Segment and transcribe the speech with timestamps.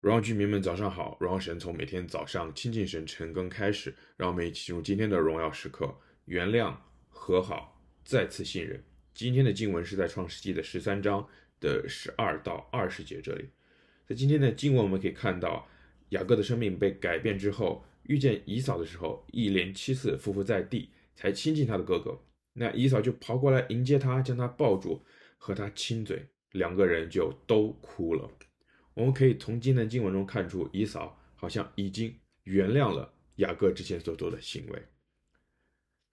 [0.00, 1.18] 荣耀居民们，早上好！
[1.20, 5.94] 荣耀神从每天早上亲近神晨更开始，让我们一起进入今天的荣耀时刻。
[6.24, 6.74] 原谅、
[7.10, 8.82] 和好、再次信任。
[9.12, 11.28] 今天的经文是在创世纪的十三章
[11.60, 13.50] 的十二到二十节这里。
[14.06, 15.68] 在今天的经文，我们可以看到
[16.10, 22.18] 雅各的生命被改变之后，遇见以扫的时候，一连七次匍匐在地，才亲近他的哥哥。
[22.54, 25.04] 那以扫就跑过来迎接他，将他抱住，
[25.36, 28.30] 和他亲嘴，两个人就都哭了。
[29.00, 34.82] 我们可以从今天的经文中看出，以扫好像已经原谅了雅各之前所做的行为。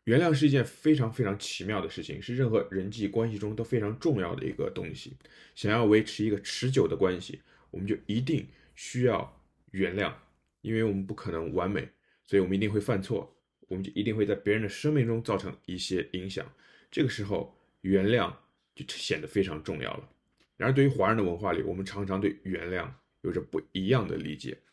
[0.05, 5.17] 原谅是一件非常非常奇妙的事情，是任何人际关系中都非常重要的一个东西。
[5.53, 10.13] 想要维持一个持久的关系，我们就一定需要原谅，
[10.61, 11.89] 因为我们不可能完美，
[12.23, 13.35] 所以我们一定会犯错，
[13.67, 16.49] 我们就一定会在别人的生命中造成一些影响。
[16.89, 18.33] 这个时候，原谅
[18.73, 20.09] 就显得非常重要了。
[20.57, 24.63] 然而，对于华人的文化里，我们常常对原谅有着不一样的理解。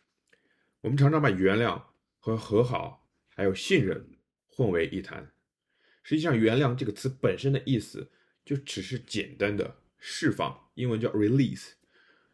[0.80, 1.83] 我们常常把原谅
[2.19, 5.30] 和和好还有信任混为一谈。
[6.02, 8.10] 实际上，原谅这个词本身的意思
[8.46, 11.73] 就只是简单的释放，英文叫 release，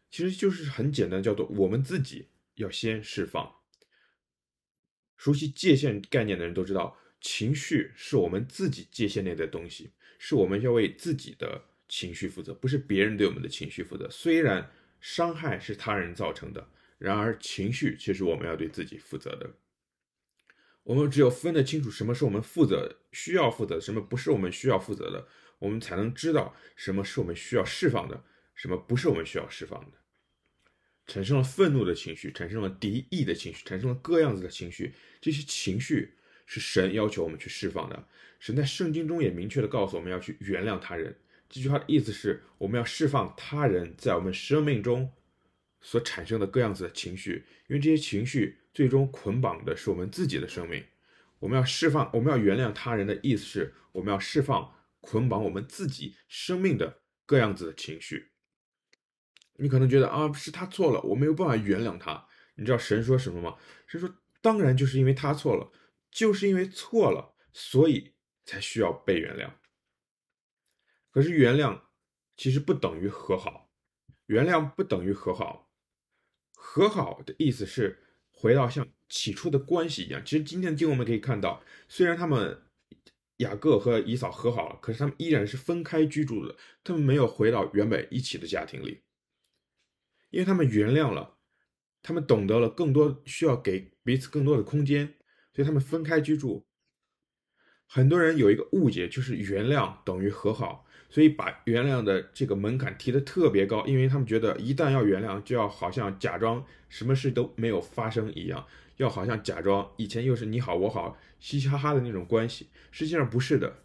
[0.09, 3.57] 其实就是很简单，叫做我们自己要先释放。
[5.17, 11.65] 熟悉界限概念的人都知道，情绪是我们自己界限内的东西，是我们要为自己的。
[11.91, 14.09] 情绪负责，不是别人对我们的情绪负责。
[14.09, 16.65] 虽然伤害是他人造成的，
[16.97, 19.51] 然而情绪却是我们要对自己负责的。
[20.83, 25.27] 我们只有分得清楚什么是我们负责、需要负责，什么不是我们需要负责的，
[25.59, 28.23] 我们才能知道什么是我们需要释放的，
[28.55, 29.97] 什么不是我们需要释放的。
[31.07, 36.13] 产生了愤怒的情绪，产生了敌意的情绪，产生了各样子的情绪，这些情绪
[36.45, 38.07] 是神要求我们去释放的。
[38.39, 41.17] 神在圣经中也明确地告诉我们要去原谅他人。
[41.51, 45.11] 这句话的意思是，我们要释放他人在我们生命中
[45.81, 50.81] 所产生的各样子的情绪，因为这些情绪最终捆绑的是我们自己的生命。
[51.39, 58.31] 我们要释放，我们要原谅他人的意思是，我们要释放捆绑我们自己生命的各样子的情绪。
[59.57, 62.25] 你可能觉得啊，是他错了，我没有办法原谅他。
[62.55, 63.57] 你知道神说什么吗？
[63.87, 64.09] 神说，
[64.41, 65.69] 当然就是因为他错了，
[66.09, 68.13] 就是因为错了，所以
[68.45, 69.51] 才需要被原谅。
[71.11, 71.81] 可是原谅
[72.37, 73.69] 其实不等于和好，
[74.27, 75.69] 原谅不等于和好。
[76.53, 77.99] 和好的意思是
[78.29, 80.23] 回到像起初的关系一样。
[80.23, 82.61] 其实今天的经文我们可以看到，虽然他们
[83.37, 89.01] 雅各和以扫和好了，可是他们依然是分开居住的，他们没有回到原本一起的家庭里，
[90.29, 91.37] 因为他们原谅了，
[92.01, 95.15] 他们懂得了更多需要给彼此更多的空间，
[95.53, 96.65] 所以他们分开居住。
[97.87, 100.85] 很多人有一个误解，就是原谅等于和好。
[101.11, 112.69] 所以把原谅的这个门槛提得特别高，因为他们觉得一旦要原谅，就要好像假装什么事都没有发生一样，要好像假装以前又是你好我好，嘻嘻哈哈的那种关系。
[112.91, 113.83] 实际上不是的，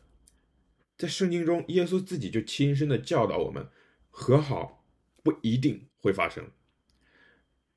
[0.96, 3.66] 在圣经中，耶稣自己就亲身的教导我们，
[4.08, 4.84] 和好
[5.24, 6.44] 不一定会发生。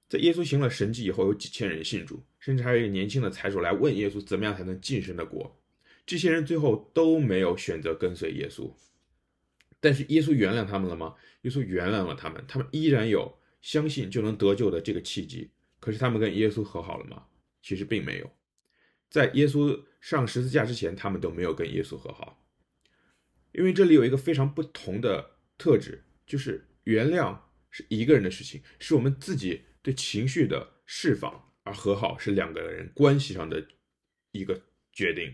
[0.08, 5.60] 在耶稣行了神迹以后，有几千人信主，甚至还有一个年轻的财主来问耶稣，怎么样才能进神的国？
[6.06, 8.72] 这些人最后都没有选择跟随耶稣。
[9.80, 11.16] 但是耶稣原谅他们了吗？
[11.44, 15.52] 耶稣原谅了他们，他们依然有相信就能得救的这个契机。
[15.80, 17.28] 可是他们跟耶稣和好了吗？
[17.62, 18.30] 其实并没有。
[19.10, 22.46] 在耶稣上十字架之前，他们都没有跟耶稣和好。
[23.54, 27.40] 因为这里有一个非常不同的特质，就是原谅
[27.70, 33.66] 是一个人的事情，是我们自己对情绪的释放，而和好是两个人关系上的
[34.34, 35.34] 一个决定。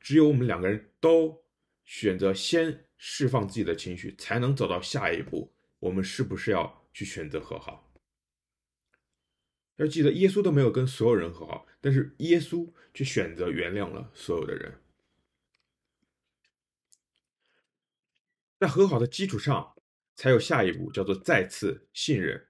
[0.00, 1.44] 只有我们两个人都
[1.84, 2.85] 选择先。
[2.98, 5.52] 释放自己的情绪，才能走到下一步。
[5.78, 7.92] 我们是不是要去选择和好？
[9.76, 14.80] 要记得，耶稣都没有跟所有人和好，但是耶稣却选择原谅了所有的人。
[18.58, 19.74] 在和好的基础上，
[20.14, 22.46] 才有下一步，叫做再次信任。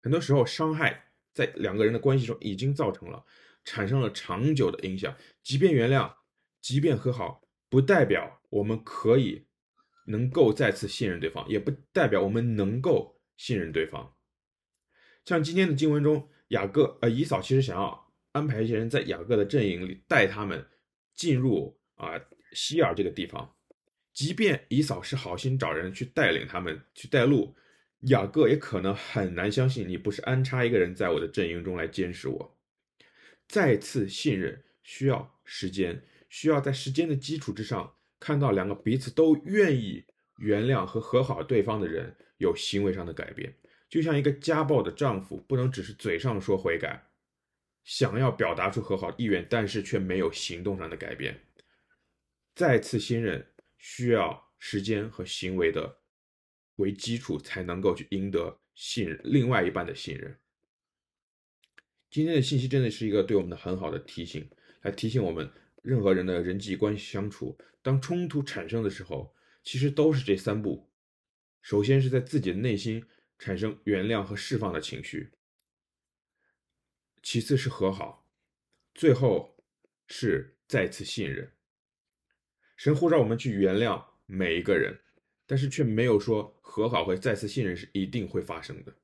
[0.00, 3.26] 很多时候，伤害在两个人的关系中已经造成了，
[3.64, 5.16] 产生了长久的影响。
[5.42, 6.14] 即便原谅，
[6.60, 9.47] 即便和好，不代表我们可以。
[10.08, 14.14] 能够再次信任对方，也不代表我们能够信任对方。
[15.24, 20.66] 像今天的经文中，雅各呃以扫其实想要安排一些人在雅各的阵营里带他们
[21.14, 22.18] 进入啊
[22.52, 23.54] 希尔这个地方。
[24.14, 27.54] 即便以扫是好心找人去带领他们去带路，
[28.08, 32.58] 雅各也可能很难相信你不是安插一个人在我的阵营中来监视我。
[33.46, 37.97] 再次信任需要时间，需要在时间的基础之上。
[38.20, 40.04] 看到两个彼此都愿意
[40.38, 43.54] 原谅和和好对方的人有行为上的改变，
[43.88, 47.10] 就像一个家暴的丈夫，不能只是嘴上说悔改，
[47.84, 51.40] 想要表达出和好意愿，但是却没有行动上的改变。
[52.54, 53.46] 再次信任
[53.78, 55.98] 需要时间和行为的
[56.76, 60.36] 为基础，才能够去赢得信任另外一半的信任。
[62.10, 64.48] 今天的信息真的是一个对我们的很好的提醒，
[64.82, 65.50] 来提醒我们，
[65.88, 70.86] 任何人的人际关系相处，当冲突产生的时候，其实都是这三步：
[71.62, 73.02] 首先是在自己的内心
[73.38, 75.32] 产生原谅和释放的情绪，
[77.22, 78.28] 其次是和好，
[78.94, 79.56] 最后
[80.06, 81.50] 是再次信任。
[82.76, 84.94] 神呼召我们去原谅每一个人，
[85.46, 88.94] 但是却没有说和好和再次信任是一定会发生的。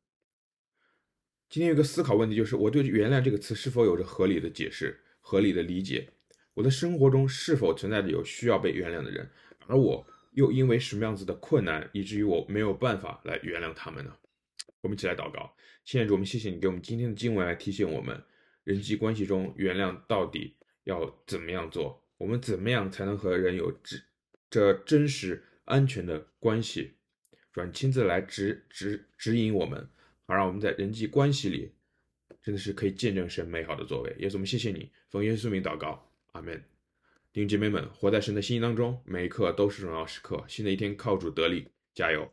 [1.49, 6.11] 今天有个思考问题，就是我对“原谅”这个词是否有着合理的解释、合理的理解？
[6.55, 9.29] 我的生活中是否存在着有需要被原谅的人，
[9.67, 14.17] 而我又因为什么样子的困难，以至于我没有办法来原谅他们呢？
[14.81, 15.55] 我们一起来祷告，
[15.85, 18.23] 亲爱的主，我们谢谢你给我们今天的经文来提醒我们，
[18.65, 22.03] 人际关系中原谅到底要怎么样做？
[22.19, 23.97] 我们怎么样才能和人有这
[24.49, 26.93] 这真实安全的关系？
[27.53, 29.89] 主，亲自来指指指引我们，
[30.27, 31.73] 好让我们在人际关系里
[32.43, 34.15] 真的是可以见证神美好的作为。
[34.19, 36.14] 耶稣，我们谢谢你，奉耶稣名祷告。
[36.35, 36.65] 阿门，
[37.33, 40.45] 弟兄姐妹们，活在神的心意当中，每一刻都是荣耀时刻。
[40.49, 42.29] 新的一天靠主得力，加油！